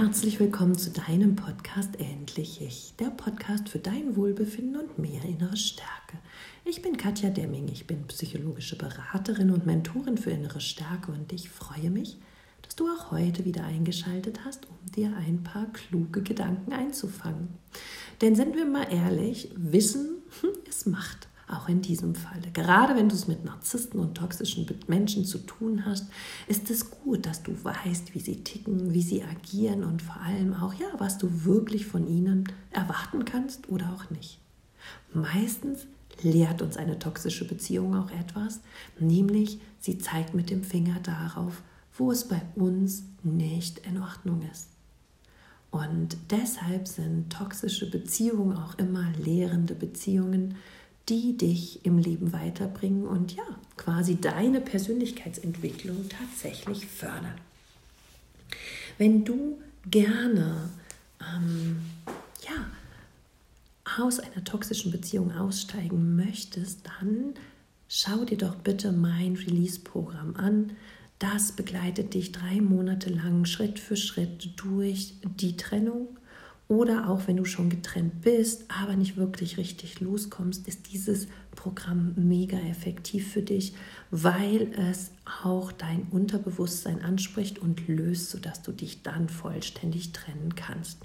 herzlich 0.00 0.40
willkommen 0.40 0.78
zu 0.78 0.90
deinem 0.92 1.36
Podcast 1.36 2.00
Endlich 2.00 2.62
Ich, 2.62 2.94
der 2.98 3.10
Podcast 3.10 3.68
für 3.68 3.78
dein 3.78 4.16
Wohlbefinden 4.16 4.80
und 4.80 4.98
mehr 4.98 5.22
innere 5.24 5.58
Stärke. 5.58 6.16
Ich 6.64 6.80
bin 6.80 6.96
Katja 6.96 7.28
Demming, 7.28 7.68
ich 7.68 7.86
bin 7.86 8.06
psychologische 8.06 8.78
Beraterin 8.78 9.50
und 9.50 9.66
Mentorin 9.66 10.16
für 10.16 10.30
innere 10.30 10.62
Stärke 10.62 11.12
und 11.12 11.30
ich 11.34 11.50
freue 11.50 11.90
mich, 11.90 12.16
dass 12.62 12.76
du 12.76 12.88
auch 12.88 13.10
heute 13.10 13.44
wieder 13.44 13.64
eingeschaltet 13.64 14.40
hast, 14.46 14.66
um 14.70 14.90
dir 14.90 15.14
ein 15.18 15.42
paar 15.42 15.66
kluge 15.66 16.22
Gedanken 16.22 16.72
einzufangen. 16.72 17.48
Denn 18.22 18.34
sind 18.34 18.56
wir 18.56 18.64
mal 18.64 18.90
ehrlich, 18.90 19.50
Wissen 19.54 20.22
ist 20.66 20.86
Macht 20.86 21.28
auch 21.52 21.68
in 21.68 21.82
diesem 21.82 22.14
Falle. 22.14 22.50
Gerade 22.52 22.96
wenn 22.96 23.08
du 23.08 23.14
es 23.14 23.28
mit 23.28 23.44
Narzissten 23.44 24.00
und 24.00 24.16
toxischen 24.16 24.66
Menschen 24.86 25.24
zu 25.24 25.38
tun 25.38 25.84
hast, 25.84 26.06
ist 26.46 26.70
es 26.70 26.90
gut, 26.90 27.26
dass 27.26 27.42
du 27.42 27.52
weißt, 27.62 28.14
wie 28.14 28.20
sie 28.20 28.42
ticken, 28.42 28.92
wie 28.94 29.02
sie 29.02 29.22
agieren 29.22 29.84
und 29.84 30.02
vor 30.02 30.20
allem 30.20 30.54
auch, 30.54 30.74
ja, 30.74 30.88
was 30.98 31.18
du 31.18 31.44
wirklich 31.44 31.86
von 31.86 32.06
ihnen 32.06 32.44
erwarten 32.70 33.24
kannst 33.24 33.68
oder 33.68 33.92
auch 33.94 34.10
nicht. 34.10 34.38
Meistens 35.12 35.86
lehrt 36.22 36.62
uns 36.62 36.76
eine 36.76 36.98
toxische 36.98 37.46
Beziehung 37.46 37.94
auch 37.96 38.10
etwas, 38.10 38.60
nämlich 38.98 39.60
sie 39.78 39.98
zeigt 39.98 40.34
mit 40.34 40.50
dem 40.50 40.62
Finger 40.62 41.00
darauf, 41.02 41.62
wo 41.96 42.12
es 42.12 42.28
bei 42.28 42.42
uns 42.54 43.04
nicht 43.22 43.80
in 43.80 44.00
Ordnung 44.00 44.42
ist. 44.50 44.68
Und 45.70 46.16
deshalb 46.30 46.88
sind 46.88 47.30
toxische 47.32 47.88
Beziehungen 47.88 48.56
auch 48.56 48.76
immer 48.78 49.12
lehrende 49.18 49.74
Beziehungen, 49.74 50.56
die 51.10 51.36
dich 51.36 51.84
im 51.84 51.98
Leben 51.98 52.32
weiterbringen 52.32 53.04
und 53.04 53.34
ja, 53.34 53.42
quasi 53.76 54.20
deine 54.20 54.60
Persönlichkeitsentwicklung 54.60 56.08
tatsächlich 56.08 56.86
fördern. 56.86 57.34
Wenn 58.96 59.24
du 59.24 59.58
gerne 59.90 60.70
ähm, 61.20 61.80
ja, 62.46 62.70
aus 63.98 64.20
einer 64.20 64.44
toxischen 64.44 64.92
Beziehung 64.92 65.32
aussteigen 65.32 66.14
möchtest, 66.14 66.86
dann 66.86 67.34
schau 67.88 68.24
dir 68.24 68.38
doch 68.38 68.54
bitte 68.54 68.92
mein 68.92 69.34
Release-Programm 69.34 70.36
an. 70.36 70.72
Das 71.18 71.52
begleitet 71.52 72.14
dich 72.14 72.30
drei 72.30 72.60
Monate 72.60 73.10
lang 73.10 73.46
Schritt 73.46 73.80
für 73.80 73.96
Schritt 73.96 74.52
durch 74.56 75.14
die 75.24 75.56
Trennung 75.56 76.19
oder 76.70 77.10
auch 77.10 77.26
wenn 77.26 77.36
du 77.36 77.44
schon 77.44 77.68
getrennt 77.68 78.22
bist, 78.22 78.64
aber 78.68 78.94
nicht 78.94 79.16
wirklich 79.16 79.58
richtig 79.58 79.98
loskommst, 79.98 80.68
ist 80.68 80.92
dieses 80.92 81.26
Programm 81.56 82.12
mega 82.14 82.56
effektiv 82.58 83.32
für 83.32 83.42
dich, 83.42 83.74
weil 84.12 84.72
es 84.90 85.10
auch 85.42 85.72
dein 85.72 86.06
Unterbewusstsein 86.12 87.02
anspricht 87.02 87.58
und 87.58 87.88
löst, 87.88 88.30
sodass 88.30 88.62
du 88.62 88.70
dich 88.70 89.02
dann 89.02 89.28
vollständig 89.28 90.12
trennen 90.12 90.54
kannst. 90.54 90.98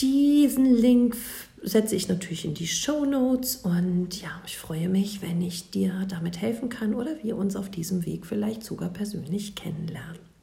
Diesen 0.00 0.74
Link 0.74 1.16
setze 1.62 1.96
ich 1.96 2.06
natürlich 2.06 2.44
in 2.44 2.52
die 2.52 2.66
Show 2.66 3.06
Notes 3.06 3.56
und 3.56 4.20
ja, 4.20 4.42
ich 4.44 4.58
freue 4.58 4.90
mich, 4.90 5.22
wenn 5.22 5.40
ich 5.40 5.70
dir 5.70 6.04
damit 6.10 6.42
helfen 6.42 6.68
kann 6.68 6.94
oder 6.94 7.16
wir 7.22 7.38
uns 7.38 7.56
auf 7.56 7.70
diesem 7.70 8.04
Weg 8.04 8.26
vielleicht 8.26 8.62
sogar 8.62 8.90
persönlich 8.90 9.54
kennenlernen. 9.54 10.33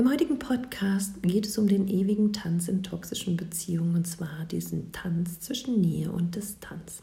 Im 0.00 0.10
heutigen 0.10 0.38
Podcast 0.38 1.22
geht 1.22 1.44
es 1.44 1.58
um 1.58 1.68
den 1.68 1.86
ewigen 1.86 2.32
Tanz 2.32 2.68
in 2.68 2.82
toxischen 2.82 3.36
Beziehungen 3.36 3.96
und 3.96 4.06
zwar 4.06 4.46
diesen 4.50 4.92
Tanz 4.92 5.40
zwischen 5.40 5.82
Nähe 5.82 6.10
und 6.10 6.36
Distanz. 6.36 7.02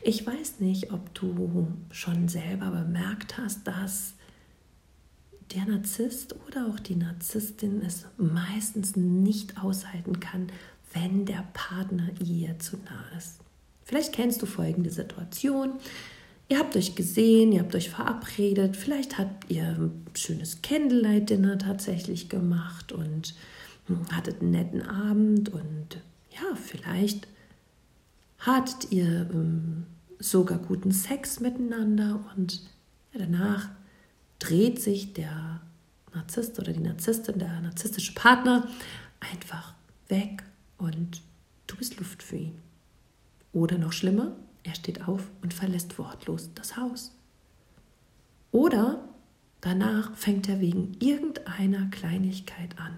Ich 0.00 0.26
weiß 0.26 0.60
nicht, 0.60 0.94
ob 0.94 1.12
du 1.12 1.68
schon 1.90 2.28
selber 2.28 2.70
bemerkt 2.70 3.36
hast, 3.36 3.66
dass 3.66 4.14
der 5.54 5.66
Narzisst 5.66 6.34
oder 6.48 6.68
auch 6.68 6.80
die 6.80 6.96
Narzisstin 6.96 7.82
es 7.82 8.06
meistens 8.16 8.96
nicht 8.96 9.62
aushalten 9.62 10.18
kann, 10.18 10.46
wenn 10.94 11.26
der 11.26 11.46
Partner 11.52 12.08
ihr 12.24 12.58
zu 12.58 12.78
nah 12.78 13.18
ist. 13.18 13.40
Vielleicht 13.84 14.14
kennst 14.14 14.40
du 14.40 14.46
folgende 14.46 14.88
Situation. 14.88 15.74
Ihr 16.48 16.58
habt 16.58 16.76
euch 16.76 16.94
gesehen, 16.94 17.52
ihr 17.52 17.60
habt 17.60 17.74
euch 17.74 17.88
verabredet, 17.88 18.76
vielleicht 18.76 19.18
habt 19.18 19.50
ihr 19.50 19.64
ein 19.64 20.06
schönes 20.14 20.60
Candlelight-Dinner 20.62 21.58
tatsächlich 21.58 22.28
gemacht 22.28 22.92
und 22.92 23.34
hattet 24.10 24.40
einen 24.40 24.50
netten 24.50 24.82
Abend 24.82 25.48
und 25.48 25.98
ja, 26.30 26.54
vielleicht 26.54 27.26
hattet 28.38 28.92
ihr 28.92 29.28
ähm, 29.32 29.86
sogar 30.18 30.58
guten 30.58 30.92
Sex 30.92 31.40
miteinander 31.40 32.24
und 32.36 32.62
ja, 33.12 33.20
danach 33.20 33.70
dreht 34.38 34.80
sich 34.80 35.12
der 35.12 35.60
Narzisst 36.14 36.58
oder 36.58 36.72
die 36.72 36.80
Narzisstin, 36.80 37.38
der 37.38 37.60
narzisstische 37.60 38.12
Partner 38.12 38.68
einfach 39.20 39.74
weg 40.08 40.42
und 40.78 41.22
du 41.66 41.76
bist 41.76 41.98
Luft 41.98 42.22
für 42.22 42.36
ihn. 42.36 42.58
Oder 43.52 43.78
noch 43.78 43.92
schlimmer, 43.92 44.36
er 44.64 44.74
steht 44.74 45.06
auf 45.08 45.30
und 45.42 45.54
verlässt 45.54 45.98
wortlos 45.98 46.50
das 46.54 46.76
Haus. 46.76 47.12
Oder 48.50 49.02
danach 49.60 50.14
fängt 50.16 50.48
er 50.48 50.60
wegen 50.60 50.96
irgendeiner 51.00 51.86
Kleinigkeit 51.90 52.78
an, 52.78 52.96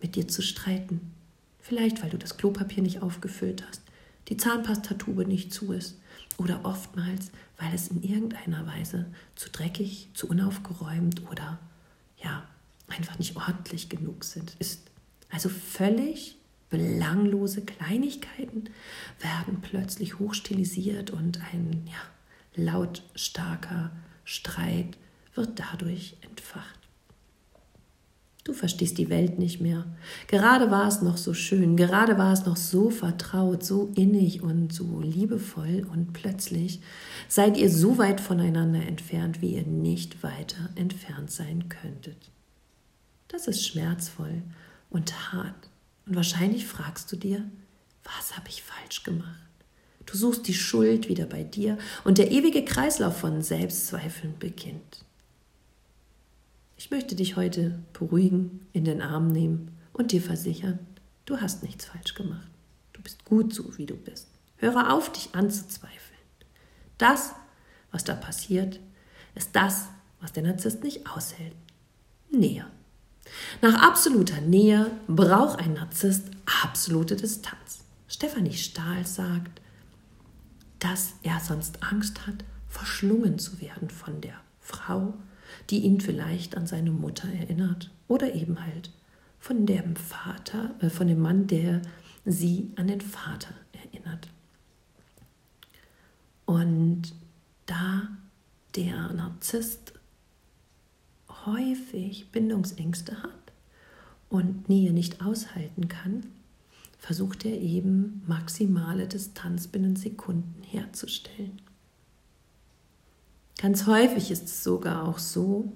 mit 0.00 0.16
dir 0.16 0.28
zu 0.28 0.42
streiten. 0.42 1.12
Vielleicht, 1.60 2.02
weil 2.02 2.10
du 2.10 2.18
das 2.18 2.36
Klopapier 2.36 2.82
nicht 2.82 3.02
aufgefüllt 3.02 3.64
hast, 3.66 3.82
die 4.28 4.36
Zahnpastatube 4.36 5.24
nicht 5.26 5.52
zu 5.52 5.72
ist 5.72 5.98
oder 6.38 6.64
oftmals, 6.64 7.30
weil 7.58 7.74
es 7.74 7.88
in 7.88 8.02
irgendeiner 8.02 8.66
Weise 8.66 9.06
zu 9.36 9.50
dreckig, 9.50 10.08
zu 10.14 10.28
unaufgeräumt 10.28 11.30
oder 11.30 11.58
ja, 12.22 12.46
einfach 12.88 13.18
nicht 13.18 13.36
ordentlich 13.36 13.88
genug 13.88 14.24
sind, 14.24 14.56
ist. 14.58 14.82
Also 15.30 15.48
völlig 15.48 16.36
belanglose 16.74 17.62
Kleinigkeiten 17.62 18.64
werden 19.20 19.60
plötzlich 19.62 20.18
hochstilisiert 20.18 21.12
und 21.12 21.40
ein 21.52 21.84
ja, 21.86 22.62
lautstarker 22.64 23.92
Streit 24.24 24.98
wird 25.36 25.60
dadurch 25.60 26.16
entfacht. 26.22 26.80
Du 28.42 28.52
verstehst 28.52 28.98
die 28.98 29.08
Welt 29.08 29.38
nicht 29.38 29.60
mehr. 29.60 29.86
Gerade 30.26 30.72
war 30.72 30.88
es 30.88 31.00
noch 31.00 31.16
so 31.16 31.32
schön, 31.32 31.76
gerade 31.76 32.18
war 32.18 32.32
es 32.32 32.44
noch 32.44 32.56
so 32.56 32.90
vertraut, 32.90 33.64
so 33.64 33.92
innig 33.94 34.42
und 34.42 34.72
so 34.72 35.00
liebevoll 35.00 35.86
und 35.92 36.12
plötzlich 36.12 36.80
seid 37.28 37.56
ihr 37.56 37.70
so 37.70 37.98
weit 37.98 38.20
voneinander 38.20 38.82
entfernt, 38.84 39.40
wie 39.40 39.54
ihr 39.54 39.64
nicht 39.64 40.24
weiter 40.24 40.70
entfernt 40.74 41.30
sein 41.30 41.68
könntet. 41.68 42.32
Das 43.28 43.46
ist 43.46 43.64
schmerzvoll 43.64 44.42
und 44.90 45.32
hart. 45.32 45.70
Und 46.06 46.16
wahrscheinlich 46.16 46.66
fragst 46.66 47.10
du 47.12 47.16
dir, 47.16 47.44
was 48.02 48.36
habe 48.36 48.48
ich 48.48 48.62
falsch 48.62 49.02
gemacht? 49.02 49.40
Du 50.06 50.16
suchst 50.16 50.46
die 50.46 50.54
Schuld 50.54 51.08
wieder 51.08 51.24
bei 51.24 51.44
dir 51.44 51.78
und 52.04 52.18
der 52.18 52.30
ewige 52.30 52.64
Kreislauf 52.64 53.18
von 53.18 53.42
Selbstzweifeln 53.42 54.38
beginnt. 54.38 55.04
Ich 56.76 56.90
möchte 56.90 57.14
dich 57.14 57.36
heute 57.36 57.78
beruhigen, 57.94 58.66
in 58.72 58.84
den 58.84 59.00
Arm 59.00 59.28
nehmen 59.28 59.78
und 59.94 60.12
dir 60.12 60.20
versichern, 60.20 60.78
du 61.24 61.40
hast 61.40 61.62
nichts 61.62 61.86
falsch 61.86 62.14
gemacht. 62.14 62.50
Du 62.92 63.00
bist 63.00 63.24
gut 63.24 63.54
so, 63.54 63.78
wie 63.78 63.86
du 63.86 63.96
bist. 63.96 64.28
Höre 64.56 64.92
auf, 64.92 65.10
dich 65.10 65.30
anzuzweifeln. 65.34 66.00
Das, 66.98 67.34
was 67.90 68.04
da 68.04 68.14
passiert, 68.14 68.80
ist 69.34 69.56
das, 69.56 69.88
was 70.20 70.32
der 70.32 70.42
Narzisst 70.42 70.82
nicht 70.84 71.08
aushält. 71.08 71.54
Näher. 72.30 72.70
Nach 73.62 73.82
absoluter 73.82 74.40
Nähe 74.40 74.90
braucht 75.06 75.58
ein 75.58 75.74
Narzisst 75.74 76.30
absolute 76.62 77.16
Distanz. 77.16 77.84
Stefanie 78.08 78.52
Stahl 78.52 79.06
sagt, 79.06 79.60
dass 80.78 81.14
er 81.22 81.40
sonst 81.40 81.82
Angst 81.82 82.26
hat, 82.26 82.44
verschlungen 82.68 83.38
zu 83.38 83.60
werden 83.60 83.88
von 83.88 84.20
der 84.20 84.34
Frau, 84.60 85.14
die 85.70 85.80
ihn 85.80 86.00
vielleicht 86.00 86.56
an 86.56 86.66
seine 86.66 86.90
Mutter 86.90 87.28
erinnert 87.28 87.90
oder 88.08 88.34
eben 88.34 88.62
halt 88.62 88.90
von 89.38 89.66
dem 89.66 89.96
Vater, 89.96 90.74
äh, 90.80 90.90
von 90.90 91.06
dem 91.06 91.20
Mann, 91.20 91.46
der 91.46 91.82
sie 92.24 92.72
an 92.76 92.88
den 92.88 93.00
Vater 93.00 93.54
erinnert. 93.72 94.28
Und 96.44 97.14
da 97.66 98.08
der 98.76 99.12
Narzisst 99.12 99.93
häufig 101.46 102.30
Bindungsängste 102.32 103.22
hat 103.22 103.52
und 104.28 104.68
Nähe 104.68 104.92
nicht 104.92 105.20
aushalten 105.20 105.88
kann, 105.88 106.26
versucht 106.98 107.44
er 107.44 107.60
eben 107.60 108.22
maximale 108.26 109.06
Distanz 109.06 109.66
binnen 109.66 109.96
Sekunden 109.96 110.62
herzustellen. 110.62 111.60
Ganz 113.58 113.86
häufig 113.86 114.30
ist 114.30 114.44
es 114.44 114.64
sogar 114.64 115.06
auch 115.06 115.18
so, 115.18 115.72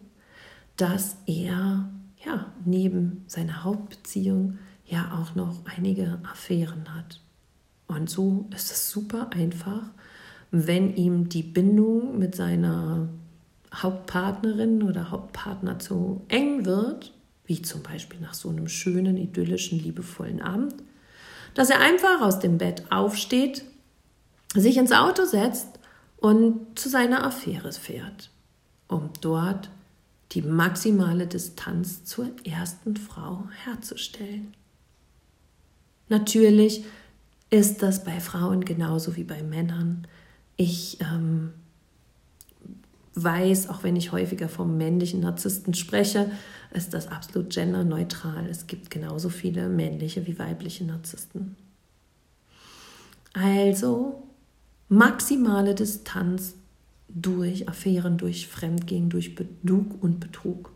dass 0.76 1.16
er 1.26 1.88
ja 2.24 2.52
neben 2.64 3.24
seiner 3.26 3.64
Hauptbeziehung 3.64 4.58
ja 4.86 5.18
auch 5.20 5.34
noch 5.34 5.64
einige 5.66 6.18
Affären 6.24 6.94
hat. 6.94 7.20
Und 7.86 8.08
so 8.10 8.46
ist 8.54 8.70
es 8.70 8.90
super 8.90 9.30
einfach, 9.32 9.82
wenn 10.50 10.94
ihm 10.96 11.28
die 11.28 11.42
Bindung 11.42 12.18
mit 12.18 12.34
seiner 12.34 13.08
Hauptpartnerin 13.74 14.82
oder 14.82 15.10
Hauptpartner 15.10 15.78
zu 15.78 16.22
eng 16.28 16.64
wird, 16.64 17.12
wie 17.44 17.62
zum 17.62 17.82
Beispiel 17.82 18.20
nach 18.20 18.34
so 18.34 18.48
einem 18.48 18.68
schönen, 18.68 19.16
idyllischen, 19.16 19.78
liebevollen 19.78 20.42
Abend, 20.42 20.74
dass 21.54 21.70
er 21.70 21.80
einfach 21.80 22.20
aus 22.20 22.38
dem 22.38 22.58
Bett 22.58 22.84
aufsteht, 22.90 23.64
sich 24.54 24.76
ins 24.76 24.92
Auto 24.92 25.24
setzt 25.24 25.78
und 26.16 26.78
zu 26.78 26.88
seiner 26.88 27.24
Affäre 27.24 27.72
fährt, 27.72 28.30
um 28.86 29.10
dort 29.20 29.70
die 30.32 30.42
maximale 30.42 31.26
Distanz 31.26 32.04
zur 32.04 32.30
ersten 32.44 32.96
Frau 32.96 33.44
herzustellen. 33.64 34.54
Natürlich 36.08 36.84
ist 37.50 37.82
das 37.82 38.04
bei 38.04 38.20
Frauen 38.20 38.64
genauso 38.64 39.16
wie 39.16 39.24
bei 39.24 39.42
Männern. 39.42 40.06
Ich 40.56 41.00
ähm, 41.00 41.54
weiß, 43.22 43.68
auch 43.68 43.82
wenn 43.82 43.96
ich 43.96 44.12
häufiger 44.12 44.48
vom 44.48 44.76
männlichen 44.76 45.20
Narzissten 45.20 45.74
spreche, 45.74 46.30
ist 46.72 46.94
das 46.94 47.08
absolut 47.08 47.50
genderneutral. 47.50 48.46
Es 48.48 48.66
gibt 48.66 48.90
genauso 48.90 49.28
viele 49.28 49.68
männliche 49.68 50.26
wie 50.26 50.38
weibliche 50.38 50.84
Narzissten. 50.84 51.56
Also 53.32 54.22
maximale 54.88 55.74
Distanz 55.74 56.54
durch 57.08 57.68
Affären, 57.68 58.18
durch 58.18 58.48
Fremdgehen, 58.48 59.08
durch 59.10 59.34
Betrug 59.34 60.02
und 60.02 60.20
Betrug. 60.20 60.72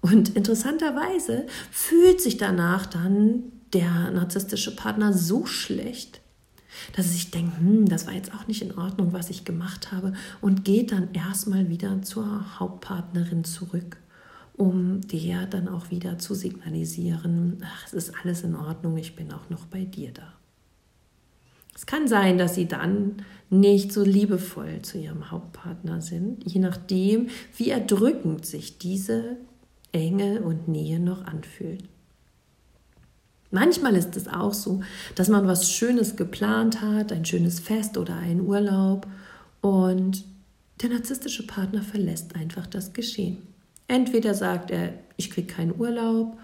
Und 0.00 0.30
interessanterweise 0.36 1.46
fühlt 1.70 2.20
sich 2.20 2.38
danach 2.38 2.86
dann 2.86 3.42
der 3.72 4.10
narzisstische 4.10 4.74
Partner 4.74 5.12
so 5.12 5.46
schlecht, 5.46 6.20
dass 6.96 7.12
sich 7.12 7.30
denkt, 7.30 7.58
hm, 7.58 7.86
das 7.86 8.06
war 8.06 8.14
jetzt 8.14 8.34
auch 8.34 8.46
nicht 8.46 8.62
in 8.62 8.76
Ordnung, 8.76 9.12
was 9.12 9.30
ich 9.30 9.44
gemacht 9.44 9.92
habe, 9.92 10.12
und 10.40 10.64
geht 10.64 10.92
dann 10.92 11.12
erstmal 11.12 11.68
wieder 11.68 12.02
zur 12.02 12.58
Hauptpartnerin 12.58 13.44
zurück, 13.44 13.98
um 14.54 15.00
der 15.02 15.46
dann 15.46 15.68
auch 15.68 15.90
wieder 15.90 16.18
zu 16.18 16.34
signalisieren, 16.34 17.64
ach, 17.64 17.86
es 17.86 17.92
ist 17.92 18.12
alles 18.22 18.42
in 18.42 18.54
Ordnung, 18.54 18.96
ich 18.96 19.16
bin 19.16 19.32
auch 19.32 19.48
noch 19.48 19.66
bei 19.66 19.84
dir 19.84 20.12
da. 20.12 20.34
Es 21.74 21.86
kann 21.86 22.08
sein, 22.08 22.36
dass 22.36 22.56
sie 22.56 22.66
dann 22.66 23.22
nicht 23.48 23.92
so 23.92 24.04
liebevoll 24.04 24.82
zu 24.82 24.98
ihrem 24.98 25.30
Hauptpartner 25.30 26.02
sind, 26.02 26.44
je 26.44 26.60
nachdem, 26.60 27.28
wie 27.56 27.70
erdrückend 27.70 28.44
sich 28.44 28.78
diese 28.78 29.38
Enge 29.92 30.42
und 30.42 30.68
Nähe 30.68 31.00
noch 31.00 31.24
anfühlt. 31.24 31.84
Manchmal 33.50 33.96
ist 33.96 34.16
es 34.16 34.28
auch 34.28 34.54
so, 34.54 34.80
dass 35.16 35.28
man 35.28 35.46
was 35.46 35.72
Schönes 35.72 36.16
geplant 36.16 36.80
hat, 36.80 37.12
ein 37.12 37.24
schönes 37.24 37.58
Fest 37.58 37.98
oder 37.98 38.14
einen 38.16 38.42
Urlaub 38.42 39.06
und 39.60 40.24
der 40.80 40.90
narzisstische 40.90 41.46
Partner 41.46 41.82
verlässt 41.82 42.36
einfach 42.36 42.66
das 42.66 42.92
Geschehen. 42.92 43.38
Entweder 43.88 44.34
sagt 44.34 44.70
er, 44.70 44.94
ich 45.16 45.30
kriege 45.30 45.52
keinen 45.52 45.78
Urlaub, 45.78 46.38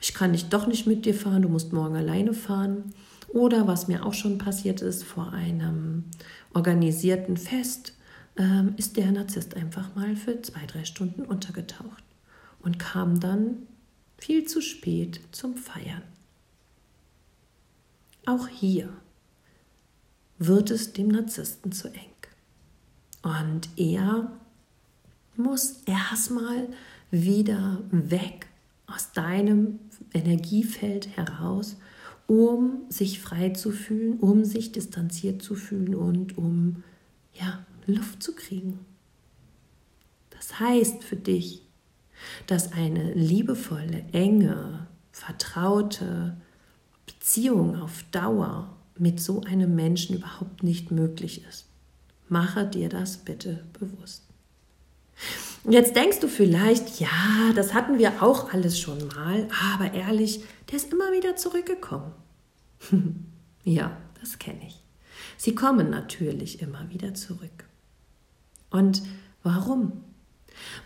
ich 0.00 0.14
kann 0.14 0.30
nicht 0.30 0.52
doch 0.52 0.66
nicht 0.66 0.86
mit 0.86 1.04
dir 1.04 1.14
fahren, 1.14 1.42
du 1.42 1.48
musst 1.48 1.72
morgen 1.72 1.96
alleine 1.96 2.32
fahren. 2.32 2.92
Oder 3.28 3.66
was 3.66 3.88
mir 3.88 4.04
auch 4.04 4.14
schon 4.14 4.38
passiert 4.38 4.82
ist, 4.82 5.04
vor 5.04 5.32
einem 5.32 6.04
organisierten 6.54 7.36
Fest 7.36 7.94
ähm, 8.36 8.74
ist 8.76 8.96
der 8.96 9.10
Narzisst 9.10 9.56
einfach 9.56 9.94
mal 9.94 10.16
für 10.16 10.40
zwei, 10.42 10.64
drei 10.66 10.84
Stunden 10.84 11.22
untergetaucht 11.22 12.04
und 12.60 12.78
kam 12.78 13.20
dann 13.20 13.58
viel 14.18 14.44
zu 14.44 14.60
spät 14.60 15.20
zum 15.32 15.56
Feiern. 15.56 16.02
Auch 18.26 18.48
hier 18.48 18.92
wird 20.38 20.70
es 20.70 20.92
dem 20.92 21.08
Narzissten 21.08 21.72
zu 21.72 21.88
eng. 21.88 22.10
Und 23.22 23.68
er 23.76 24.32
muss 25.36 25.82
erstmal 25.86 26.68
wieder 27.10 27.82
weg 27.90 28.48
aus 28.86 29.12
deinem 29.12 29.78
Energiefeld 30.12 31.16
heraus 31.16 31.76
um 32.32 32.84
sich 32.88 33.20
frei 33.20 33.50
zu 33.50 33.70
fühlen, 33.70 34.18
um 34.18 34.44
sich 34.44 34.72
distanziert 34.72 35.42
zu 35.42 35.54
fühlen 35.54 35.94
und 35.94 36.38
um 36.38 36.82
ja, 37.34 37.64
Luft 37.86 38.22
zu 38.22 38.34
kriegen. 38.34 38.78
Das 40.30 40.58
heißt 40.58 41.04
für 41.04 41.16
dich, 41.16 41.62
dass 42.46 42.72
eine 42.72 43.12
liebevolle, 43.12 44.04
enge, 44.12 44.86
vertraute 45.10 46.36
Beziehung 47.06 47.80
auf 47.80 48.04
Dauer 48.10 48.76
mit 48.96 49.20
so 49.20 49.42
einem 49.42 49.74
Menschen 49.74 50.16
überhaupt 50.16 50.62
nicht 50.62 50.90
möglich 50.90 51.44
ist. 51.48 51.66
Mache 52.28 52.66
dir 52.66 52.88
das 52.88 53.18
bitte 53.18 53.64
bewusst. 53.78 54.22
Jetzt 55.68 55.94
denkst 55.94 56.18
du 56.20 56.28
vielleicht, 56.28 56.98
ja, 56.98 57.52
das 57.54 57.72
hatten 57.74 57.98
wir 57.98 58.22
auch 58.22 58.52
alles 58.52 58.80
schon 58.80 59.06
mal, 59.08 59.48
aber 59.74 59.92
ehrlich, 59.94 60.42
der 60.70 60.76
ist 60.76 60.92
immer 60.92 61.12
wieder 61.12 61.36
zurückgekommen. 61.36 62.12
ja, 63.64 63.96
das 64.20 64.38
kenne 64.38 64.66
ich. 64.66 64.82
Sie 65.36 65.54
kommen 65.54 65.90
natürlich 65.90 66.60
immer 66.62 66.88
wieder 66.90 67.14
zurück. 67.14 67.64
Und 68.70 69.02
warum? 69.42 70.04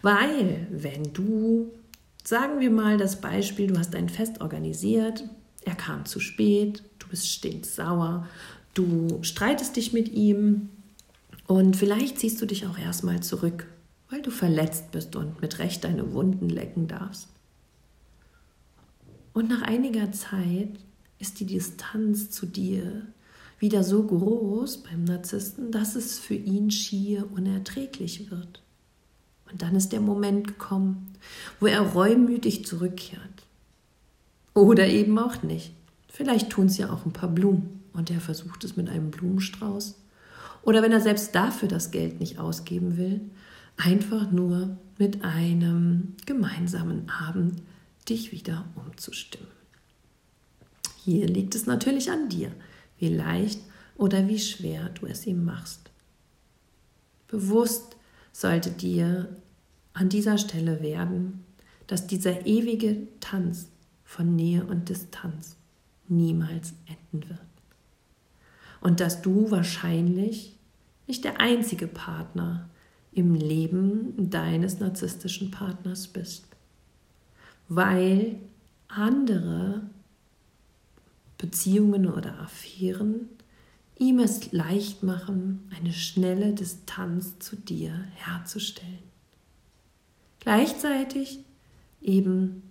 Weil, 0.03 0.67
wenn 0.71 1.13
du, 1.15 1.73
sagen 2.25 2.61
wir 2.61 2.71
mal 2.71 2.99
das 2.99 3.21
Beispiel, 3.21 3.69
du 3.69 3.79
hast 3.79 3.95
ein 3.95 4.09
Fest 4.09 4.41
organisiert, 4.41 5.25
er 5.67 5.75
kam 5.75 6.07
zu 6.07 6.19
spät, 6.19 6.83
du 6.99 7.09
bist 7.09 7.29
stinksauer, 7.29 8.27
du 8.73 9.19
streitest 9.23 9.77
dich 9.77 9.93
mit 9.93 10.09
ihm 10.09 10.71
und 11.47 11.77
vielleicht 11.77 12.19
ziehst 12.19 12.41
du 12.41 12.47
dich 12.47 12.67
auch 12.67 12.79
erstmal 12.79 13.21
zurück 13.23 13.67
weil 14.11 14.23
du 14.23 14.31
verletzt 14.31 14.91
bist 14.93 15.17
und 15.17 15.41
mit 15.41 15.59
Recht 15.59 15.85
deine 15.85 16.13
Wunden 16.13 16.49
lecken 16.49 16.87
darfst. 16.87 17.29
Und 19.33 19.51
nach 19.51 19.63
einiger 19.63 20.13
Zeit 20.13 20.71
ist 21.19 21.41
die 21.41 21.47
Distanz 21.47 22.31
zu 22.31 22.47
dir 22.47 23.03
wieder 23.59 23.85
so 23.85 24.03
groß 24.03 24.83
beim 24.85 25.05
Narzissten, 25.05 25.73
dass 25.73 25.97
es 25.97 26.19
für 26.19 26.35
ihn 26.35 26.71
schier 26.71 27.31
unerträglich 27.33 28.31
wird. 28.31 28.63
Und 29.51 29.63
dann 29.63 29.75
ist 29.77 29.93
der 29.93 30.01
Moment 30.01 30.47
gekommen, 30.47 31.13
wo 31.61 31.67
er 31.67 31.81
reumütig 31.81 32.67
zurückkehrt. 32.67 33.36
Oder 34.57 34.89
eben 34.89 35.19
auch 35.19 35.43
nicht. 35.43 35.75
Vielleicht 36.09 36.49
tun 36.49 36.65
es 36.65 36.79
ja 36.79 36.89
auch 36.89 37.05
ein 37.05 37.13
paar 37.13 37.29
Blumen 37.29 37.83
und 37.93 38.11
er 38.11 38.21
versucht 38.21 38.65
es 38.65 38.75
mit 38.75 38.89
einem 38.89 39.11
Blumenstrauß. 39.11 39.97
Oder 40.63 40.81
wenn 40.81 40.93
er 40.93 41.03
selbst 41.03 41.35
dafür 41.35 41.69
das 41.69 41.91
Geld 41.91 42.21
nicht 42.21 42.39
ausgeben 42.39 42.97
will, 42.97 43.21
einfach 43.77 44.31
nur 44.31 44.79
mit 44.97 45.23
einem 45.25 46.15
gemeinsamen 46.25 47.11
Abend 47.11 47.61
dich 48.09 48.33
wieder 48.33 48.65
umzustimmen. 48.77 49.51
Hier 51.05 51.27
liegt 51.27 51.55
es 51.55 51.67
natürlich 51.67 52.11
an 52.11 52.31
dir, 52.31 52.51
wie 52.99 53.15
leicht 53.15 53.61
oder 53.95 54.27
wie 54.27 54.39
schwer 54.39 54.89
du 54.89 55.05
es 55.05 55.27
ihm 55.27 55.45
machst. 55.45 55.91
Bewusst 57.29 57.95
sollte 58.33 58.71
dir 58.71 59.37
an 59.93 60.09
dieser 60.09 60.39
Stelle 60.39 60.81
werden, 60.81 61.45
dass 61.87 62.07
dieser 62.07 62.47
ewige 62.47 63.07
Tanz 63.21 63.69
von 64.07 64.35
Nähe 64.37 64.65
und 64.65 64.89
Distanz 64.89 65.57
niemals 66.09 66.73
enden 66.87 67.29
wird. 67.29 67.41
Und 68.81 69.01
dass 69.01 69.21
du 69.21 69.51
wahrscheinlich 69.51 70.57
nicht 71.07 71.25
der 71.25 71.41
einzige 71.41 71.89
Partner 71.89 72.71
im 73.13 73.35
Leben 73.35 74.31
deines 74.31 74.79
narzisstischen 74.79 75.51
Partners 75.51 76.07
bist, 76.07 76.47
weil 77.69 78.37
andere 78.89 79.83
Beziehungen 81.37 82.07
oder 82.07 82.39
Affären 82.41 83.29
ihm 83.99 84.21
es 84.21 84.53
leicht 84.53 85.03
machen, 85.03 85.69
eine 85.77 85.93
schnelle 85.93 86.53
Distanz 86.53 87.39
zu 87.39 87.57
dir 87.57 87.93
herzustellen. 88.15 88.99
Gleichzeitig 90.41 91.41
eben 92.03 92.63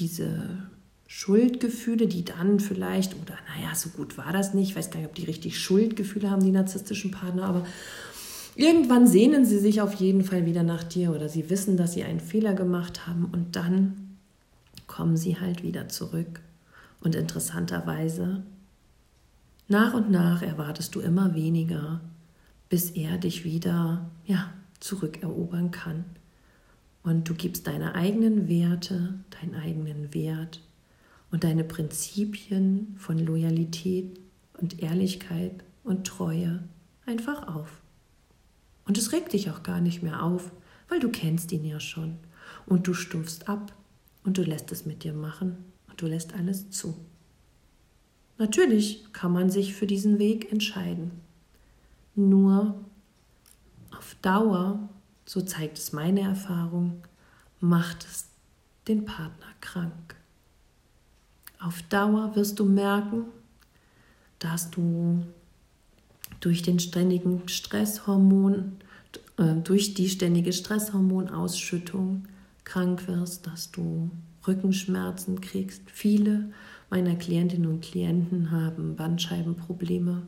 diese 0.00 0.68
Schuldgefühle, 1.06 2.06
die 2.06 2.24
dann 2.24 2.60
vielleicht, 2.60 3.14
oder 3.14 3.34
naja, 3.54 3.74
so 3.74 3.90
gut 3.90 4.16
war 4.16 4.32
das 4.32 4.54
nicht, 4.54 4.70
ich 4.70 4.76
weiß 4.76 4.90
gar 4.90 5.00
nicht, 5.00 5.08
ob 5.08 5.14
die 5.14 5.24
richtig 5.24 5.58
Schuldgefühle 5.58 6.30
haben, 6.30 6.42
die 6.42 6.52
narzisstischen 6.52 7.10
Partner, 7.10 7.44
aber 7.44 7.66
Irgendwann 8.56 9.06
sehnen 9.06 9.46
sie 9.46 9.58
sich 9.58 9.80
auf 9.80 9.94
jeden 9.94 10.22
Fall 10.22 10.44
wieder 10.44 10.62
nach 10.62 10.82
dir 10.82 11.12
oder 11.14 11.28
sie 11.28 11.48
wissen, 11.50 11.76
dass 11.76 11.94
sie 11.94 12.04
einen 12.04 12.20
Fehler 12.20 12.52
gemacht 12.54 13.06
haben 13.06 13.26
und 13.26 13.56
dann 13.56 14.18
kommen 14.86 15.16
sie 15.16 15.38
halt 15.40 15.62
wieder 15.62 15.88
zurück. 15.88 16.40
Und 17.00 17.14
interessanterweise, 17.14 18.42
nach 19.68 19.94
und 19.94 20.10
nach 20.10 20.42
erwartest 20.42 20.94
du 20.94 21.00
immer 21.00 21.34
weniger, 21.34 22.00
bis 22.68 22.90
er 22.90 23.16
dich 23.18 23.44
wieder, 23.44 24.10
ja, 24.26 24.52
zurückerobern 24.80 25.70
kann. 25.70 26.04
Und 27.02 27.28
du 27.28 27.34
gibst 27.34 27.66
deine 27.66 27.94
eigenen 27.94 28.48
Werte, 28.48 29.14
deinen 29.40 29.54
eigenen 29.54 30.12
Wert 30.12 30.60
und 31.30 31.44
deine 31.44 31.64
Prinzipien 31.64 32.94
von 32.98 33.18
Loyalität 33.18 34.20
und 34.60 34.82
Ehrlichkeit 34.82 35.64
und 35.82 36.06
Treue 36.06 36.62
einfach 37.06 37.48
auf. 37.48 37.80
Und 38.86 38.98
es 38.98 39.12
regt 39.12 39.32
dich 39.32 39.50
auch 39.50 39.62
gar 39.62 39.80
nicht 39.80 40.02
mehr 40.02 40.22
auf, 40.22 40.52
weil 40.88 41.00
du 41.00 41.10
kennst 41.10 41.52
ihn 41.52 41.64
ja 41.64 41.80
schon. 41.80 42.18
und 42.66 42.86
du 42.86 42.94
stumpfst 42.94 43.48
ab 43.48 43.72
und 44.24 44.36
du 44.38 44.42
lässt 44.42 44.70
es 44.72 44.86
mit 44.86 45.04
dir 45.04 45.12
machen 45.12 45.56
und 45.88 46.00
du 46.00 46.06
lässt 46.06 46.34
alles 46.34 46.70
zu. 46.70 46.96
Natürlich 48.38 49.12
kann 49.12 49.32
man 49.32 49.50
sich 49.50 49.74
für 49.74 49.86
diesen 49.86 50.18
Weg 50.18 50.50
entscheiden. 50.50 51.10
Nur 52.14 52.84
auf 53.96 54.16
Dauer, 54.22 54.88
so 55.30 55.40
zeigt 55.40 55.78
es 55.78 55.92
meine 55.92 56.22
Erfahrung, 56.22 57.04
macht 57.60 58.04
es 58.04 58.26
den 58.88 59.04
Partner 59.04 59.46
krank. 59.60 60.16
Auf 61.60 61.82
Dauer 61.82 62.34
wirst 62.34 62.58
du 62.58 62.64
merken, 62.64 63.26
dass 64.40 64.72
du 64.72 65.22
durch 66.40 66.62
den 66.62 66.80
ständigen 66.80 67.48
Stresshormon, 67.48 68.78
äh, 69.36 69.54
durch 69.62 69.94
die 69.94 70.08
ständige 70.08 70.52
Stresshormonausschüttung 70.52 72.24
krank 72.64 73.06
wirst, 73.06 73.46
dass 73.46 73.70
du 73.70 74.10
Rückenschmerzen 74.48 75.40
kriegst. 75.40 75.82
Viele 75.92 76.52
meiner 76.90 77.14
Klientinnen 77.14 77.70
und 77.70 77.82
Klienten 77.82 78.50
haben 78.50 78.96
Bandscheibenprobleme, 78.96 80.22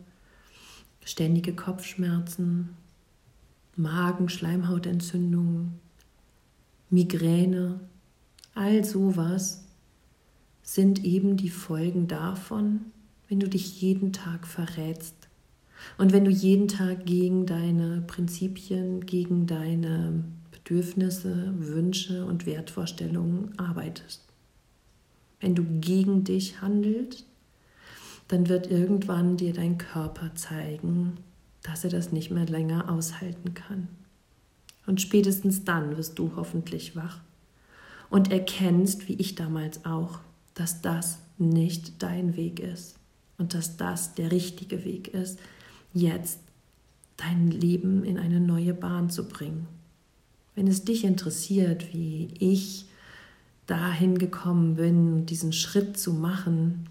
ständige 1.05 1.57
Kopfschmerzen, 1.57 2.77
Magen, 3.77 4.29
Schleimhautentzündungen, 4.29 5.81
Migräne, 6.91 7.81
all 8.55 8.85
sowas 8.85 9.65
sind 10.63 11.05
eben 11.05 11.37
die 11.37 11.51
Folgen 11.51 12.07
davon, 12.07 12.83
wenn 13.29 13.41
du 13.41 13.49
dich 13.49 13.81
jeden 13.81 14.13
Tag 14.13 14.47
verrätst 14.47 15.17
und 15.99 16.13
wenn 16.13 16.25
du 16.25 16.31
jeden 16.31 16.69
Tag 16.69 17.07
gegen 17.07 17.47
deine 17.47 18.03
Prinzipien, 18.07 19.07
gegen 19.07 19.47
deine 19.47 20.25
Bedürfnisse, 20.51 21.53
Wünsche 21.57 22.25
und 22.25 22.47
Wertvorstellungen 22.47 23.59
arbeitest. 23.59 24.23
Wenn 25.41 25.55
du 25.55 25.65
gegen 25.81 26.25
dich 26.25 26.61
handelst, 26.61 27.27
dann 28.29 28.49
wird 28.49 28.71
irgendwann 28.71 29.37
dir 29.37 29.53
dein 29.53 29.77
Körper 29.77 30.35
zeigen, 30.35 31.17
dass 31.63 31.85
er 31.85 31.91
das 31.91 32.13
nicht 32.13 32.31
mehr 32.31 32.47
länger 32.47 32.91
aushalten 32.91 33.55
kann. 33.55 33.89
Und 34.87 35.01
spätestens 35.01 35.65
dann 35.65 35.97
wirst 35.97 36.19
du 36.19 36.33
hoffentlich 36.37 36.97
wach 36.97 37.21
und 38.11 38.33
erkennst, 38.33 39.09
wie 39.09 39.15
ich 39.15 39.37
damals 39.37 39.85
auch, 39.85 40.19
dass 40.55 40.83
das 40.83 41.19
nicht 41.39 42.03
dein 42.03 42.37
Weg 42.37 42.61
ist 42.61 42.97
und 43.39 43.55
dass 43.55 43.77
das 43.77 44.15
der 44.15 44.31
richtige 44.31 44.85
Weg 44.85 45.09
ist, 45.09 45.39
jetzt 45.95 46.41
dein 47.17 47.51
Leben 47.51 48.05
in 48.05 48.19
eine 48.19 48.41
neue 48.41 48.75
Bahn 48.75 49.09
zu 49.09 49.29
bringen. 49.29 49.67
Wenn 50.55 50.67
es 50.67 50.85
dich 50.85 51.05
interessiert, 51.05 51.95
wie 51.95 52.29
ich 52.39 52.87
dahin 53.67 54.19
gekommen 54.19 54.75
bin, 54.75 55.25
diesen 55.27 55.53
Schritt 55.53 55.97
zu 55.97 56.13
machen 56.13 56.89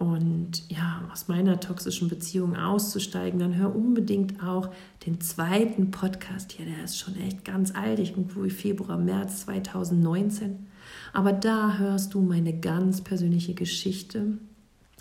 und 0.00 0.62
ja, 0.70 1.06
aus 1.12 1.28
meiner 1.28 1.60
toxischen 1.60 2.08
Beziehung 2.08 2.56
auszusteigen, 2.56 3.38
dann 3.38 3.54
hör 3.56 3.76
unbedingt 3.76 4.42
auch 4.42 4.70
den 5.04 5.20
zweiten 5.20 5.90
Podcast 5.90 6.52
hier, 6.52 6.64
der 6.64 6.84
ist 6.84 6.98
schon 6.98 7.16
echt 7.16 7.44
ganz 7.44 7.74
alt, 7.74 7.98
irgendwo 7.98 8.44
wie 8.44 8.50
Februar, 8.50 8.96
März 8.96 9.42
2019. 9.44 10.66
Aber 11.12 11.34
da 11.34 11.76
hörst 11.76 12.14
du 12.14 12.22
meine 12.22 12.58
ganz 12.58 13.02
persönliche 13.02 13.52
Geschichte. 13.52 14.38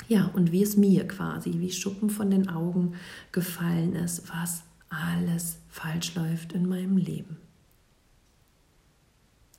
Ja, 0.10 0.30
und 0.34 0.52
wie 0.52 0.64
es 0.64 0.76
mir 0.76 1.08
quasi 1.08 1.60
wie 1.60 1.72
Schuppen 1.72 2.10
von 2.10 2.30
den 2.30 2.50
Augen 2.50 2.96
gefallen 3.32 3.96
ist, 3.96 4.24
was 4.28 4.64
alles 4.90 5.60
falsch 5.70 6.14
läuft 6.16 6.52
in 6.52 6.68
meinem 6.68 6.98
Leben. 6.98 7.38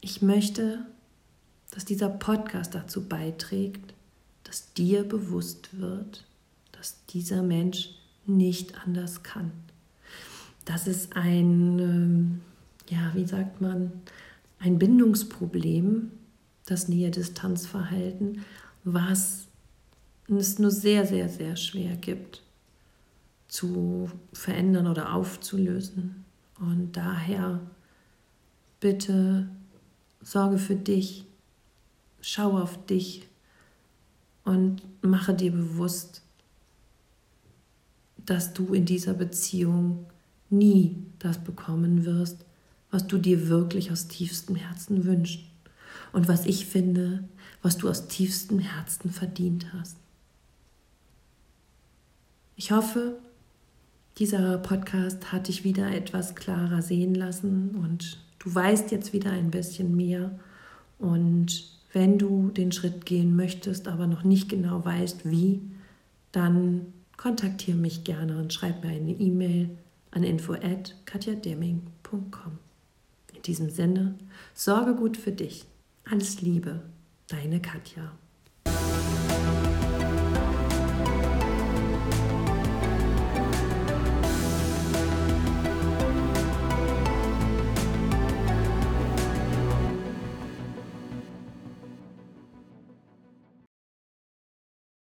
Ich 0.02 0.20
möchte, 0.20 0.84
dass 1.70 1.86
dieser 1.86 2.10
Podcast 2.10 2.74
dazu 2.74 3.08
beiträgt, 3.08 3.94
dass 4.50 4.72
dir 4.74 5.04
bewusst 5.04 5.78
wird, 5.78 6.24
dass 6.72 7.06
dieser 7.06 7.40
Mensch 7.40 7.90
nicht 8.26 8.82
anders 8.82 9.22
kann. 9.22 9.52
Das 10.64 10.88
ist 10.88 11.14
ein, 11.14 11.78
ähm, 11.78 12.40
ja, 12.88 13.12
wie 13.14 13.24
sagt 13.24 13.60
man, 13.60 13.92
ein 14.58 14.80
Bindungsproblem, 14.80 16.10
das 16.66 16.88
Nähe-Distanz-Verhalten, 16.88 18.44
was 18.82 19.46
es 20.26 20.58
nur 20.58 20.72
sehr, 20.72 21.06
sehr, 21.06 21.28
sehr 21.28 21.54
schwer 21.54 21.94
gibt 21.94 22.42
zu 23.46 24.10
verändern 24.32 24.88
oder 24.88 25.14
aufzulösen. 25.14 26.24
Und 26.58 26.96
daher 26.96 27.60
bitte 28.80 29.48
sorge 30.20 30.58
für 30.58 30.74
dich, 30.74 31.24
schau 32.20 32.58
auf 32.58 32.84
dich 32.86 33.29
und 34.44 34.82
mache 35.02 35.34
dir 35.34 35.52
bewusst, 35.52 36.22
dass 38.16 38.52
du 38.52 38.74
in 38.74 38.84
dieser 38.84 39.14
Beziehung 39.14 40.06
nie 40.50 40.96
das 41.18 41.38
bekommen 41.38 42.04
wirst, 42.04 42.44
was 42.90 43.06
du 43.06 43.18
dir 43.18 43.48
wirklich 43.48 43.90
aus 43.92 44.08
tiefstem 44.08 44.56
Herzen 44.56 45.04
wünschst 45.04 45.40
und 46.12 46.28
was 46.28 46.46
ich 46.46 46.66
finde, 46.66 47.24
was 47.62 47.76
du 47.76 47.88
aus 47.88 48.08
tiefstem 48.08 48.58
Herzen 48.58 49.10
verdient 49.10 49.72
hast. 49.72 49.96
Ich 52.56 52.72
hoffe, 52.72 53.18
dieser 54.18 54.58
Podcast 54.58 55.32
hat 55.32 55.48
dich 55.48 55.64
wieder 55.64 55.90
etwas 55.92 56.34
klarer 56.34 56.82
sehen 56.82 57.14
lassen 57.14 57.70
und 57.76 58.18
du 58.38 58.54
weißt 58.54 58.90
jetzt 58.90 59.12
wieder 59.12 59.30
ein 59.30 59.50
bisschen 59.50 59.96
mehr. 59.96 60.38
Und 60.98 61.79
wenn 61.92 62.18
du 62.18 62.50
den 62.50 62.72
Schritt 62.72 63.06
gehen 63.06 63.36
möchtest, 63.36 63.88
aber 63.88 64.06
noch 64.06 64.24
nicht 64.24 64.48
genau 64.48 64.82
weißt, 64.84 65.28
wie, 65.28 65.60
dann 66.32 66.92
kontaktiere 67.16 67.76
mich 67.76 68.04
gerne 68.04 68.38
und 68.38 68.52
schreib 68.52 68.84
mir 68.84 68.90
eine 68.90 69.12
E-Mail 69.12 69.70
an 70.10 70.22
info@katjademming.com. 70.22 72.58
In 73.34 73.42
diesem 73.42 73.70
Sinne, 73.70 74.14
sorge 74.54 74.94
gut 74.94 75.16
für 75.16 75.32
dich. 75.32 75.64
Alles 76.04 76.40
Liebe, 76.40 76.82
deine 77.28 77.60
Katja. 77.60 78.12